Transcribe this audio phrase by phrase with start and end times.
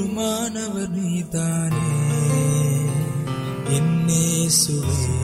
[0.00, 1.86] உயிருமானவர் நீதானே
[3.68, 5.14] என்னேசுவே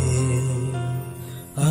[1.58, 1.69] ஆ,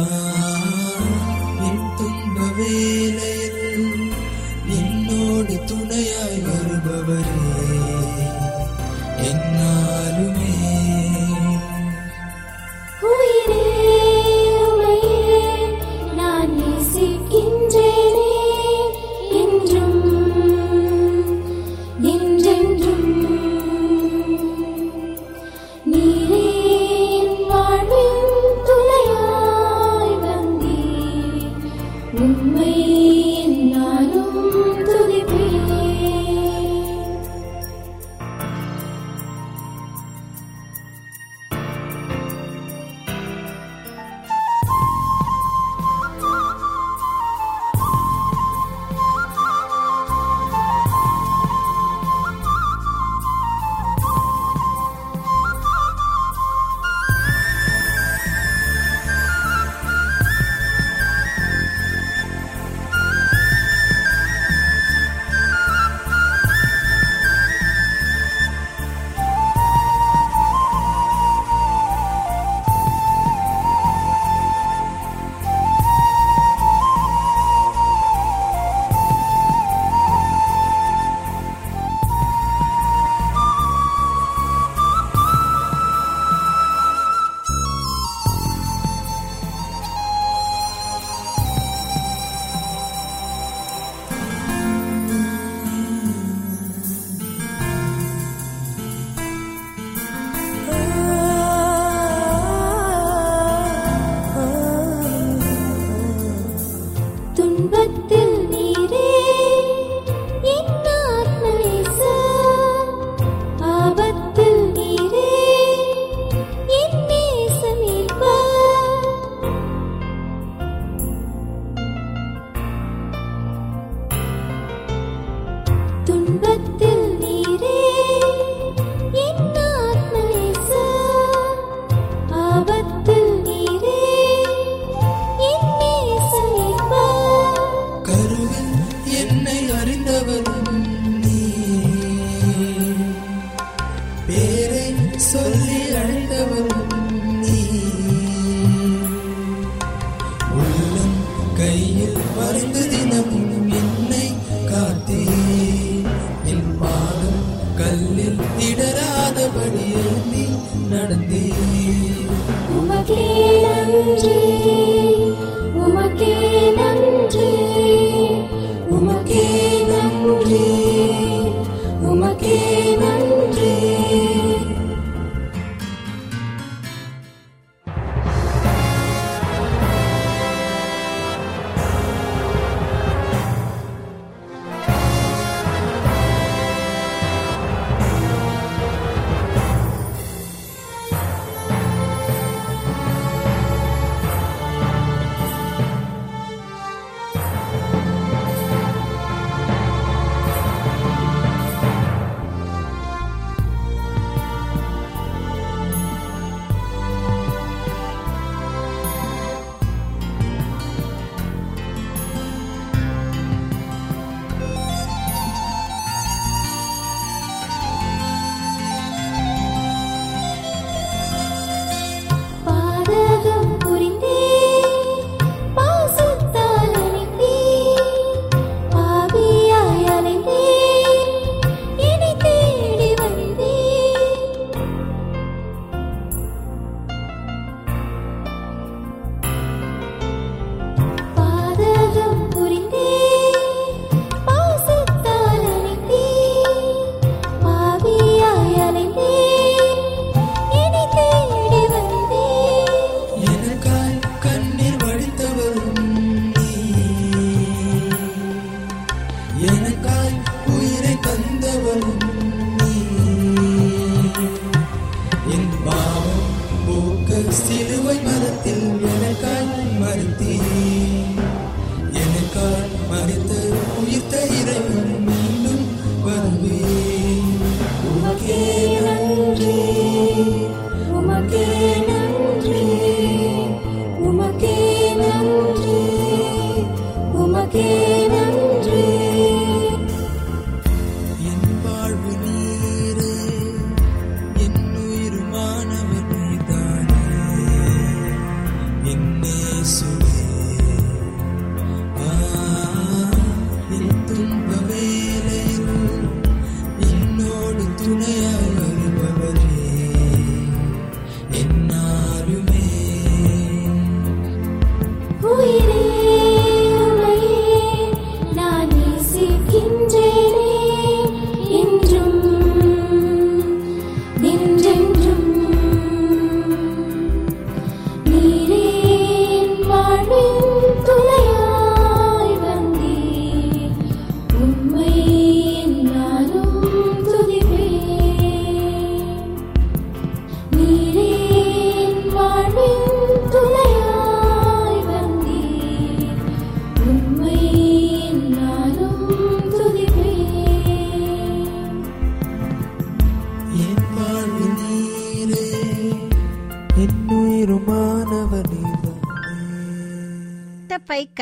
[157.94, 158.73] Hallelujah.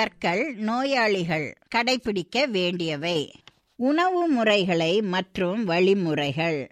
[0.02, 3.32] கற்கள் நோயாளிகள் கடைபிடிக்க வேண்டியவை.
[3.76, 6.72] உணவு முறைகளை மற்றும் வழிமுறைகள்.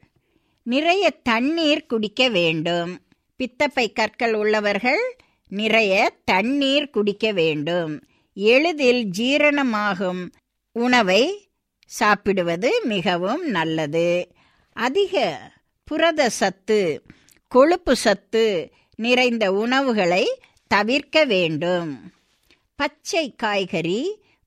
[0.63, 3.01] நிறைய தண்ணீர் குடிக்க வேண்டும்.
[3.35, 5.15] பித்தப்பை கற்கள் உள்ளவர்கள்
[5.47, 8.03] நிறைய தண்ணீர் குடிக்க வேண்டும்.
[8.33, 10.31] எளிதில் ஜீரணமாகும்
[10.71, 11.49] உணவை
[11.85, 14.27] சாப்பிடுவது மிகவும் நல்லது.
[14.73, 15.39] அதிக
[15.83, 17.01] புரத சத்து
[17.47, 22.11] கொழுப்பு சத்து நிறைந்த உணவுகளை தவிர்க்க வேண்டும்.
[22.79, 23.99] பச்சை காய்கறி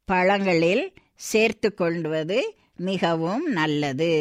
[0.09, 0.85] பழங்களில்
[1.23, 2.39] சேர்த்து கொள்வது
[2.77, 4.15] மிகவும் நல்லது.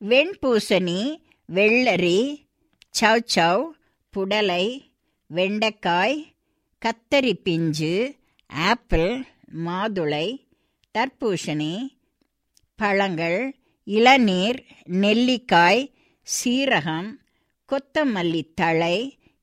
[0.00, 1.00] வெண்பூசணி
[1.48, 2.20] வெள்ளரி
[3.00, 3.64] சவ்
[4.14, 4.64] புடலை
[5.30, 6.16] வெண்டைக்காய்
[6.82, 7.94] கத்தரி பிஞ்சு
[8.50, 9.10] ஆப்பிள்
[9.64, 10.26] மாதுளை
[10.94, 11.72] தர்பூசணி
[12.78, 13.40] பழங்கள்
[13.86, 14.60] இளநீர்
[15.00, 15.82] நெல்லிக்காய்
[16.28, 17.10] சீரகம்
[17.68, 18.96] கொத்தமல்லி தழை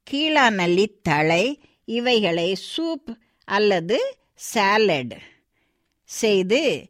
[0.08, 1.44] கீழாநல்லி தழை
[1.88, 3.10] இவைகளை சூப்
[3.46, 5.18] அல்லது சாலட்
[6.04, 6.88] செய்து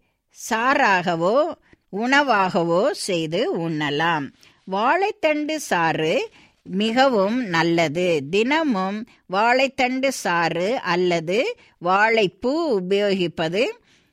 [0.49, 1.55] சாறாகவோ
[1.89, 4.31] உணவாகவோ செய்து உண்ணலாம்.
[4.71, 6.29] வாழைத்தண்டு சாறு
[6.63, 8.21] மிகவும் நல்லது.
[8.29, 13.69] தினமும் வாழைத்தண்டு சாறு அல்லது வாழைப்பூ உபயோகிப்பது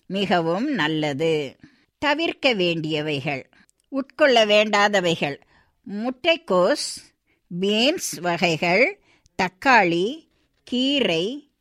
[0.07, 1.57] மிகவும் நல்லது.
[1.99, 3.43] தவிர்க்க வேண்டியவைகள்.
[3.89, 5.37] உட்கொள்ள வேண்டாதவைகள்.
[5.91, 6.89] முட்டைக்கோஸ்
[7.61, 9.01] பீன்ஸ் வகைகள்
[9.43, 10.29] தக்காளி
[10.65, 11.52] கீரை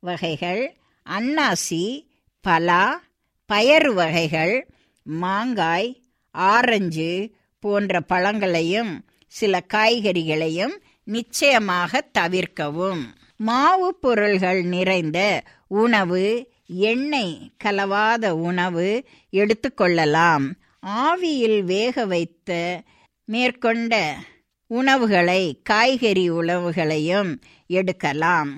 [0.00, 0.76] வகைகள்
[1.06, 1.84] அன்னாசி
[2.40, 3.02] பலா
[3.50, 4.70] பயறு வகைகள்
[5.02, 8.92] மாங்காய் ஆரஞ்சு போன்ற பழங்களையும்
[9.26, 10.74] சில காய்கறிகளையும்
[11.04, 13.02] நிச்சயமாக தவிர்க்கவும்.
[13.36, 20.46] மாவு பொருள்கள் நிறைந்த உணவு எண்ணெய் கலவாத உணவு எடுத்துக்கொள்ளலாம்
[20.86, 22.82] ஆவியில் வேக வைத்த
[23.24, 24.16] மேற்கொண்ட
[24.66, 28.50] உணவுகளை காய்கறி உணவுகளையும் எடுக்கலாம்.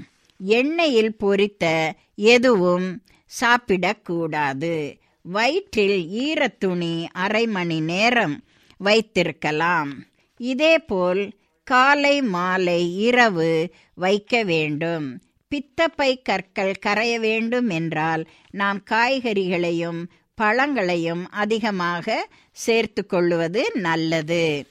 [0.47, 3.02] எண்ணெயில் பொரித்த எதுவும்
[3.40, 4.99] சாப்பிடக்கூடாது.
[5.23, 8.44] வயிற்றில் ஈரத்துணி அரை மணி நேரம்
[8.76, 10.04] வைத்திருக்கலாம்.
[10.37, 11.30] இதேபோல்
[11.64, 15.23] காலை மாலை இரவு வைக்க வேண்டும்.
[15.49, 24.66] பித்தப்பை கற்கள் கரைய வேண்டும் என்றால் நாம் காய்கறிகளையும் பழங்களையும் அதிகமாக சேர்த்து கொள்வது நல்லது.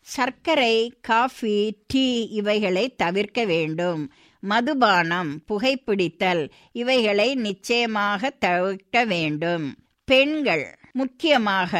[0.00, 4.12] சர்க்கரை காஃபி டீ இவைகளை தவிர்க்க வேண்டும்.
[4.50, 9.66] மதுபானம் புகைப்பிடித்தல் இவைகளை நிச்சயமாக தவிர்க்க வேண்டும்.
[10.08, 11.72] பெண்கள் முக்கியமாக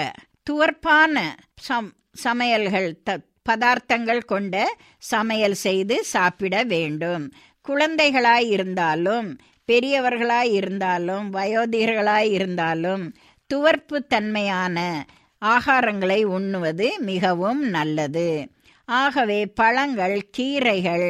[0.50, 1.16] துவர்ப்பான
[1.66, 1.90] சம்
[2.25, 4.54] சமையல்கள் த பதார்த்தங்கள் கொண்ட
[4.99, 7.25] சமையல் செய்து சாப்பிட வேண்டும்.
[7.64, 9.28] குழந்தைகளாய் இருந்தாலும்
[9.68, 13.04] பெரியவர்களாய் இருந்தாலும் வயோதிகர்களாய் இருந்தாலும்
[13.50, 14.78] துவர்ப்பு தன்மையான
[15.42, 18.28] ஆகாரங்களை உண்ணுவது மிகவும் நல்லது.
[18.88, 21.08] ஆகவே பழங்கள் கீரைகள்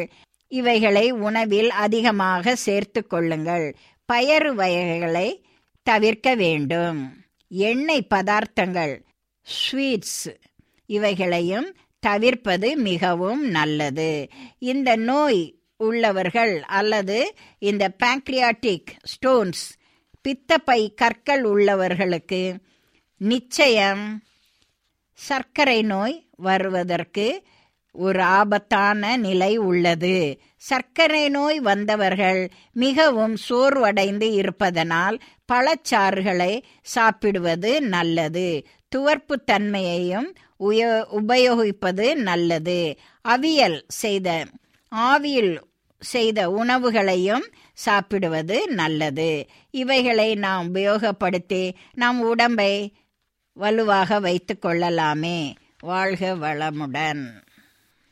[0.49, 3.77] இவைகளை உணவில் அதிகமாக சேர்த்து கொள்ளுங்கள்.
[4.13, 5.45] பயறு வகைகளை
[5.83, 7.25] தவிர்க்க வேண்டும்.
[7.49, 8.95] எண்ணெய் பதார்த்தங்கள்
[9.47, 10.37] ஸ்வீட்ஸ்
[10.87, 14.29] இவைகளையும் தவிர்ப்பது மிகவும் நல்லது.
[14.59, 19.65] இந்த நோய் உள்ளவர்கள் அல்லது இந்த பேங்க்ரியாட்டிக் ஸ்டோன்ஸ்
[20.21, 22.57] பித்தப்பை கற்கள் உள்ளவர்களுக்கு
[23.17, 24.23] நிச்சயம்
[25.13, 27.27] சர்க்கரை நோய் வருவதற்கு
[27.97, 30.39] ஒரு ஆபத்தான நிலை உள்ளது.
[30.57, 35.19] சர்க்கரை நோய் வந்தவர்கள் மிகவும் சோர்வடைந்து இருப்பதனால்
[35.53, 38.67] பழச்சாறுகளை சாப்பிடுவது நல்லது.
[38.97, 42.97] துவர்ப்பு தன்மையையும் உய உபயோகிப்பது நல்லது.
[43.29, 44.45] அவியல் செய்த
[44.97, 45.57] ஆவியில்
[46.01, 49.47] செய்த உணவுகளையும் சாப்பிடுவது நல்லது.
[49.71, 52.93] இவைகளை நாம் உபயோகப்படுத்தி நம் உடம்பை
[53.53, 55.55] வலுவாக வைத்து கொள்ளலாமே.
[55.81, 57.45] வாழ்க வளமுடன்.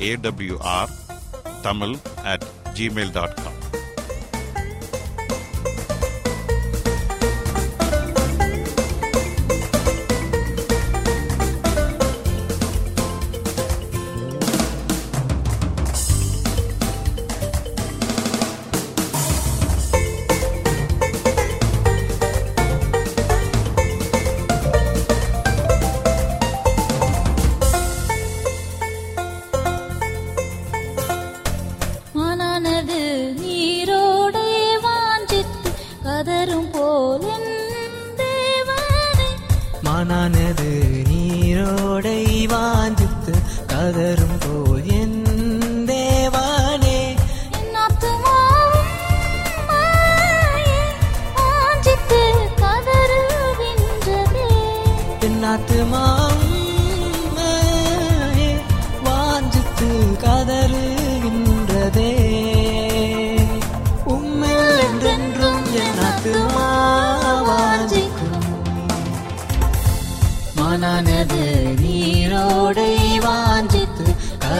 [0.00, 0.92] A W R
[1.62, 3.14] Tamil at Gmail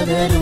[0.08, 0.35] another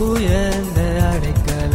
[0.00, 0.80] உயர்ந்த
[1.10, 1.74] அடைக்கல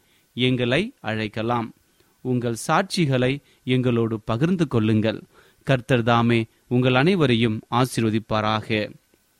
[0.33, 1.73] எங்களை அழைக்கலாம்.
[2.21, 5.23] உங்கள் சாட்சிகளை எங்களோடு பகிர்ந்து கொள்ளுங்கள்.
[5.63, 8.91] கர்த்தர் தாமே உங்கள் அனைவரையும் ஆசிர்வதிப்பாராக.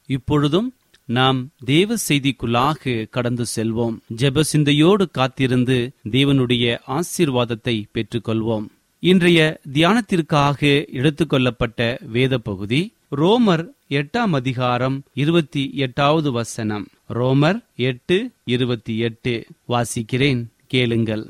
[0.06, 0.74] இப்பொழுதும்
[1.06, 3.98] நாம் தேவ செய்திக்குள்ளாக கடந்து செல்வோம்.
[4.16, 8.66] ஜெப சிந்தையோடு காத்திருந்து தேவனுடைய ஆசீர்வாதத்தை பெற்றுக்கொள்வோம்.
[9.00, 16.88] இன்றைய தியானத்திற்காக எடுத்துக்கொள்ளப்பட்ட வேத பகுதி ரோமர் எட்டாம் அதிகாரம் இருபத்தி எட்டாவது வசனம்.
[17.14, 19.46] ரோமர் எட்டு இருபத்தி எட்டு.
[19.68, 20.46] வாசிக்கிறேன்.
[20.74, 21.24] கேளுங்கள்.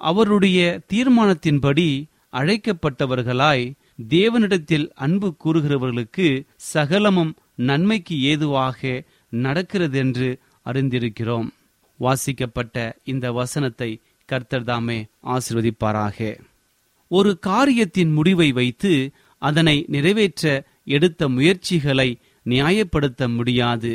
[0.00, 0.60] அவருடைய
[0.92, 1.88] தீர்மானத்தின்படி
[2.32, 3.64] அழைக்கப்பட்டவர்களாய்
[4.08, 6.26] தேவனிடத்தில் அன்பு கூறுகிறவர்களுக்கு
[6.72, 7.32] சகலமும்
[7.68, 9.02] நன்மைக்கு ஏதுவாக
[9.42, 10.28] நடக்கிறதென்று
[10.64, 11.48] அறிந்திருக்கிறோம்.
[12.00, 13.90] வாசிக்கப்பட்ட இந்த வசனத்தை
[14.28, 16.18] கர்த்தர்தாமே ஆசிர்வதிப்பாராக.
[17.10, 18.92] ஒரு காரியத்தின் முடிவை வைத்து
[19.42, 22.08] அதனை நிறைவேற்ற எடுத்த முயற்சிகளை
[22.46, 23.92] நியாயப்படுத்த முடியாது.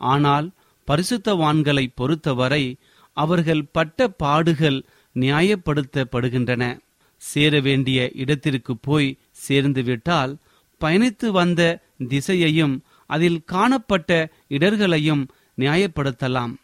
[0.00, 0.46] ஆனால்
[0.88, 2.64] பரிசுத்தவான்களை பொறுத்தவரை
[3.12, 6.78] அவர்கள் பட்ட பாடுகள் நியாயப்படுத்தப்படுகின்றன.
[7.16, 10.36] சேர வேண்டிய இடத்திற்கு போய் சேர்ந்து விட்டால்
[10.80, 16.54] பயணித்து வந்த திசையையும் அதில் காணப்பட்ட இடர்களையும் நியாயப்படுத்தலாம்.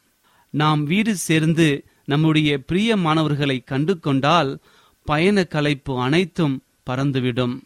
[0.51, 4.59] நாம் வீடு சேர்ந்து நம்முடைய பிரிய மாணவர்களை கண்டு கொண்டால்
[5.05, 7.61] பயண கலைப்பு அனைத்தும் பறந்துவிடும்.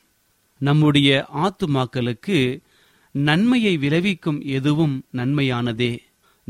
[0.59, 2.63] நம்முடைய ஆத்துமாக்களுக்கு
[3.11, 5.99] நன்மையை விளைவிக்கும் எதுவும் நன்மையானதே.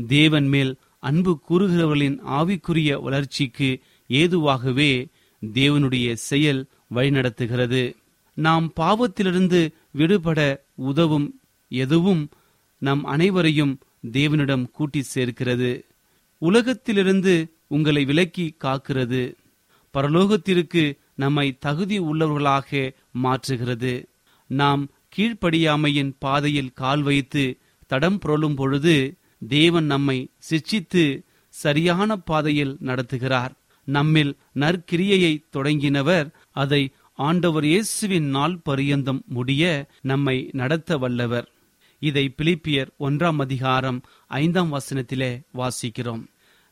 [0.07, 3.69] தேவன் மேல் அன்பு கூறுகிறவர்களின் ஆவிக்குரிய வளர்ச்சிக்கு
[4.09, 4.91] ஏதுவாகவே
[5.41, 6.61] தேவனுடைய செயல்
[6.95, 7.81] வழிநடத்துகிறது.
[8.37, 9.61] நாம் பாவத்திலிருந்து
[9.91, 10.39] விடுபட
[10.75, 11.27] உதவும்
[11.69, 12.23] எதுவும்
[12.77, 13.73] நம் அனைவரையும்
[14.11, 15.71] தேவனிடம் கூட்டி சேர்க்கிறது.
[16.37, 17.33] உலகத்திலிருந்து
[17.67, 19.21] உங்களை விலக்கி காக்கிறது.
[19.93, 20.83] பரலோகத்திற்கு
[21.15, 23.93] நம்மை தகுதி உள்ளவர்களாக மாற்றுகிறது.
[24.49, 24.83] நாம்
[25.15, 27.43] கீழ்ப்படியாமையின் பாதையில் கால் வைத்து
[27.87, 28.95] தடம் புரளும் பொழுது
[29.47, 33.53] தேவன் நம்மை சிட்சித்து சரியான பாதையில் நடத்துகிறார்.
[33.87, 41.47] நம்மில் நற்கிரியையை தொடங்கினவர் அதை ஆண்டவர் இயேசுவின் நாள் பரியந்தம் முடிய நம்மை நடத்த வல்லவர்.
[41.99, 46.23] இதை பிலிப்பியர் ஒன்றாம் அதிகாரம் ஐந்தாம் வசனத்திலே வாசிக்கிறோம்.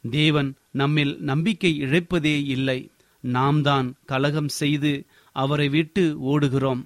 [0.09, 2.91] தேவன் நம்மில் நம்பிக்கை இழைப்பதே இல்லை.
[3.23, 6.81] நாம் தான் கலகம் செய்து அவரை விட்டு ஓடுகிறோம்.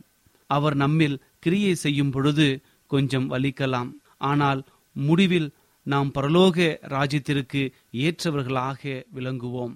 [0.48, 3.91] அவர் நம்மில் கிரியை செய்யும் பொழுது கொஞ்சம் வலிக்கலாம்.
[4.17, 4.63] ஆனால்
[4.95, 5.52] முடிவில்
[5.86, 9.74] நாம் பரலோக ராஜ்யத்திற்கு ஏற்றவர்களாக விளங்குவோம்.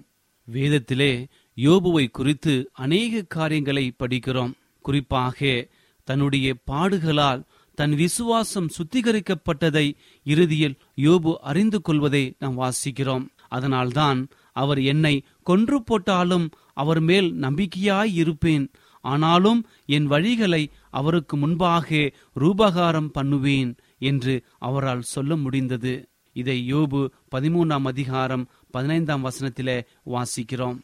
[0.52, 4.52] வேதத்திலே யோபுவை குறித்து அநேக காரியங்களை படிக்கிறோம்.
[4.80, 5.68] குறிப்பாக
[6.04, 7.42] தன்னுடைய பாடுகளால்
[7.74, 9.92] தன் விசுவாசம் சுத்திகரிக்கப்பட்டதை
[10.24, 13.26] இறுதியில் யோபு அறிந்து கொள்வதை நாம் வாசிக்கிறோம்.
[13.48, 18.70] அதனால்தான் அவர் என்னை கொன்று போட்டாலும் அவர் மேல் நம்பிக்கையாய் இருப்பேன்.
[19.00, 23.76] ஆனாலும் என் வழிகளை அவருக்கு முன்பாக ரூபகாரம் பண்ணுவேன்.
[24.00, 25.94] என்று அவரால் சொல்ல முடிந்தது.
[26.36, 27.00] இதை யோபு
[27.34, 30.78] பதிமூன்றாம் அதிகாரம் பதினைந்தாம் வசனத்திலே வாசிக்கிறோம்.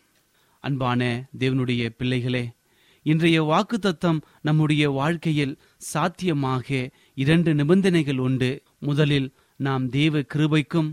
[0.61, 1.01] அன்பான
[1.39, 2.45] தேவனுடைய பிள்ளைகளே
[3.03, 5.59] இன்றைய வாக்கு தத்தம் நம்முடைய வாழ்க்கையில்
[5.93, 8.51] சாத்தியமாக இரண்டு நிபந்தனைகள் உண்டு.
[8.79, 9.29] முதலில்
[9.61, 10.91] நாம் தேவ கிருபைக்கும்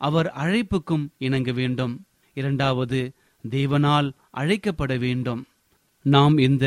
[0.00, 1.94] அவர் அழைப்புக்கும் இணங்க வேண்டும்.
[2.34, 3.00] இரண்டாவது
[3.44, 5.42] தேவனால் அழைக்கப்பட வேண்டும்.
[6.04, 6.66] நாம் இந்த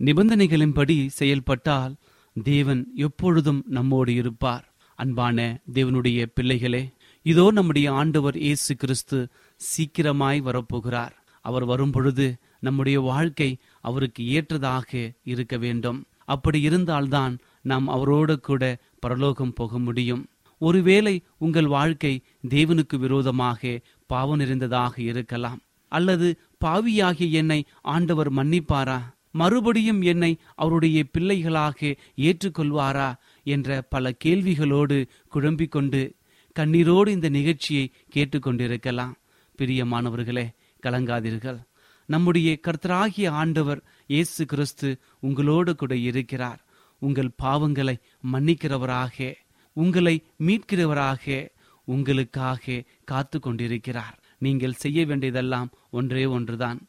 [0.00, 1.94] நிபந்தனைகளின்படி செயல்பட்டால்
[2.32, 4.74] தேவன் எப்பொழுதும் நம்மோடு இருப்பார்.
[4.94, 6.90] அன்பான தேவனுடைய பிள்ளைகளே
[7.22, 9.28] இதோ நம்முடைய ஆண்டவர் இயேசு கிறிஸ்து
[9.60, 11.14] சீக்கிரமாய் வரப்போகிறார்.
[11.44, 16.06] அவர் வரும்பொழுது நம்முடைய வாழ்க்கை அவருக்கு ஏற்றதாக இருக்க வேண்டும்.
[16.24, 20.26] அப்படி இருந்தால்தான் நாம் அவரோடு கூட பரலோகம் போக முடியும்.
[20.58, 25.60] ஒருவேளை உங்கள் வாழ்க்கை தேவனுக்கு விரோதமாக பாவம் நிறைந்ததாக இருக்கலாம்.
[25.88, 29.00] அல்லது பாவியாகிய என்னை ஆண்டவர் மன்னிப்பாரா?
[29.30, 36.14] மறுபடியும் என்னை அவருடைய பிள்ளைகளாக ஏற்றுக்கொள்வாரா என்ற பல கேள்விகளோடு குழம்பிக் கொண்டு
[36.58, 39.12] கண்ணீரோடு இந்த நிகழ்ச்சியை கேட்டுக்கொண்டிருக்கலாம்.
[39.58, 40.46] பிரியமானவர்களே
[40.82, 41.60] கலங்காதீர்கள்.
[42.06, 46.66] நம்முடைய கர்த்தராகிய ஆண்டவர் இயேசு கிறிஸ்து உங்களோடு கூட இருக்கிறார்.
[46.98, 47.96] உங்கள் பாவங்களை
[48.32, 49.34] மன்னிக்கிறவராக
[49.72, 51.48] உங்களை மீட்கிறவராக
[51.84, 56.80] உங்களுக்காக காத்து கொண்டிருக்கிறார் நீங்கள் செய்ய வேண்டியதெல்லாம் ஒன்றே ஒன்றுதான்.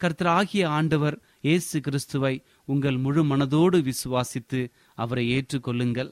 [0.00, 4.60] கர்த்தராகிய ஆண்டவர் இயேசு கிறிஸ்துவை உங்கள் முழு மனதோடு விசுவாசித்து
[4.94, 6.10] அவரை ஏற்றுக்கொள்ளுங்கள்.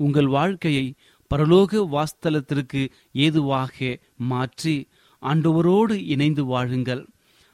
[0.00, 0.86] உங்கள் வாழ்க்கையை
[1.30, 3.98] பரலோக வாஸ்தலத்திற்கு ஏதுவாக
[4.32, 4.74] மாற்றி
[5.22, 7.02] ஆண்டவரோடு இணைந்து வாழுங்கள்.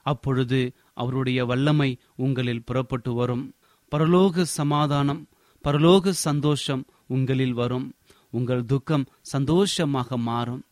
[0.07, 0.61] அப்பொழுது
[0.95, 3.55] அவருடைய வல்லமை உங்களில் புறப்பட்டு வரும்.
[3.93, 5.23] பரலோக சமாதானம்
[5.65, 7.87] பரலோக சந்தோஷம் உங்களில் வரும்.
[8.31, 10.63] உங்கள் துக்கம் சந்தோஷமாக மாறும்.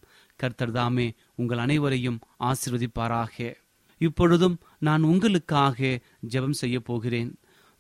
[0.41, 3.55] கர்த்தர் தாமே உங்கள் அனைவரையும் ஆசிர்வதிப்பாராக.
[4.01, 7.31] இப்பொழுதும் நான் உங்களுக்காக ஜெபம் செய்ய போகிறேன்.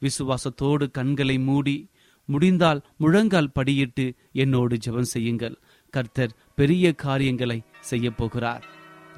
[0.02, 1.76] விசுவாசத்தோடு கண்களை மூடி
[2.24, 5.56] முடிந்தால் முழங்கால் படியிட்டு என்னோடு ஜெபம் செய்யுங்கள்.
[5.90, 8.64] கர்த்தர் பெரிய காரியங்களை செய்ய போகிறார்.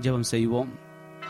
[0.01, 0.73] ஜெபம் செய்வோம்.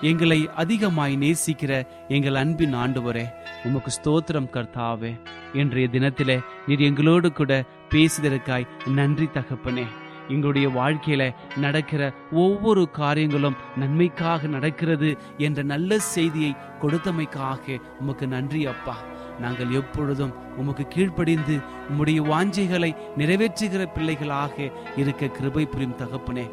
[0.00, 1.72] எங்களை அதிகமாய் நேசிக்கிற
[2.08, 3.26] எங்கள் அன்பின் ஆண்டவரே
[3.64, 5.12] உமக்கு ஸ்தோத்திரம் கர்த்தாவே.
[5.52, 7.52] இன்றைய தினத்திலே நீர் எங்களோடு கூட
[7.90, 9.86] பேசுதற்காய் நன்றி தகப்பனே.
[10.28, 18.96] எங்களுடைய வாழ்க்கையில நடக்கிற ஒவ்வொரு காரியங்களும் நன்மைக்காக நடக்கிறது என்ற நல்ல செய்தியை கொடுத்தமைக்காக உமக்கு நன்றி அப்பா.
[19.40, 21.58] நாங்கள் எப்பொழுதும் உமக்கு கீழ்ப்படிந்து
[21.88, 26.50] உம்முடைய வாஞ்சைகளை நிறைவேற்றுகிற பிள்ளைகளாக இருக்க கிருபை புரியும் தகப்பனே.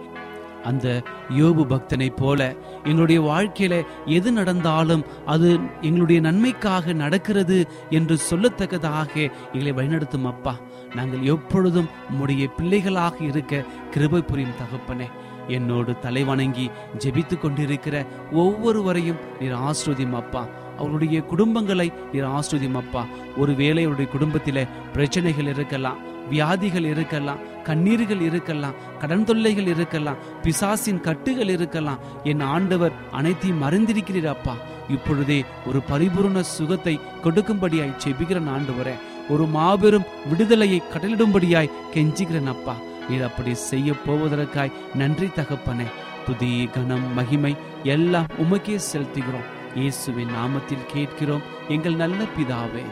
[0.64, 9.74] அந்த யோபு பக்தனை போல எங்களுடைய வாழ்க்கையில எது நடந்தாலும் அது எங்களுடைய நன்மைக்காக நடக்கிறது என்று சொல்லத்தக்கதாக எங்களை
[9.74, 10.58] வழிநடத்தும் அப்பா.
[10.96, 15.08] நாங்கள் எப்பொழுதும் உம்முடைய பிள்ளைகளாக இருக்க கிருபை புரியும் தகப்பனே.
[15.48, 16.66] என்னோடு தலைவணங்கி
[17.04, 20.48] ஜெபித்து கொண்டிருக்கிற ஒவ்வொருவரையும் நீர் ஆஸ்ரோதியம் அப்பா.
[20.78, 23.06] அவருடைய குடும்பங்களை நீர் ஆஸ்ரோதியம் அப்பா.
[23.38, 26.00] ஒருவேளை அவருடைய குடும்பத்தில் பிரச்சனைகள் இருக்கலாம்
[26.30, 32.02] வியாதிகள் இருக்கலாம் கண்ணீர்கள் இருக்கலாம் கடன் தொல்லைகள் இருக்கலாம் பிசாசின் கட்டுகள் இருக்கலாம்.
[32.24, 34.56] என் ஆண்டவர் அனைத்தையும் மறந்திருக்கிறீர் அப்பா.
[34.90, 42.78] இப்பொழுதே ஒரு பரிபூர்ண சுகத்தை கொடுக்கும்படியாய் ஜெபிக்கிறேன் ஆண்டு வரேன் ஒரு மாபெரும் விடுதலையை கடலிடும்படியாய் கெஞ்சுகிறேன் அப்பா.
[43.10, 45.92] நீர் அப்படி செய்ய போவதற்காய் நன்றி தகப்பனே.
[46.26, 49.78] துதி கனம் மகிமை எல்லாம் உமக்கே செலுத்துகிறோம்.
[49.78, 51.42] இயேசுவின் நாமத்தில் கேட்கிறோம்.
[51.68, 52.86] எங்கள் நல்ல பிதாவே.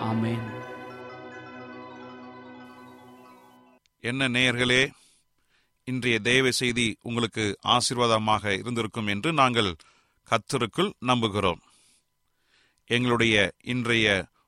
[0.00, 0.54] ஆமேன்.
[4.00, 4.90] என்ன நேயர்களே
[5.84, 9.74] இன்றைய தேவ செய்தி உங்களுக்கு ஆசீர்வாதமாக இருந்திருக்கும் என்று நாங்கள்
[10.30, 11.60] கத்தருக்குள் நம்புகிறோம்.
[12.86, 14.26] எங்களுடைய இன்றைய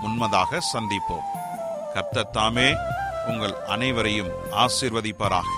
[0.00, 1.28] முன்மதாக சந்திப்போம்.
[1.94, 2.76] கர்த்தத்தாமே
[3.26, 5.48] உங்கள் அனைவரையும் ஆசிர்வதிப்பாராக.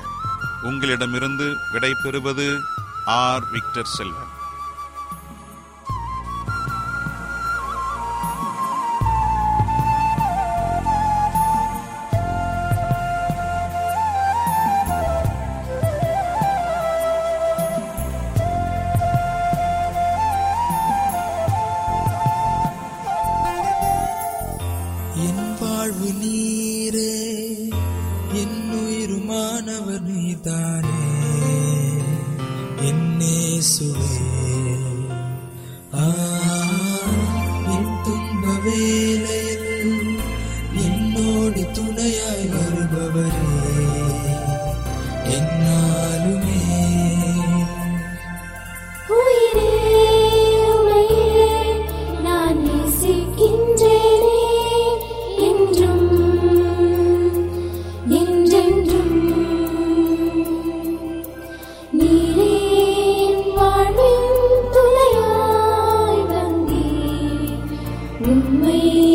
[0.62, 2.60] உங்களிடமிருந்து விடை பெறுவது
[3.04, 3.42] ஆர்.
[3.50, 4.29] விக்டர் செல்வன்.
[68.22, 69.09] 我们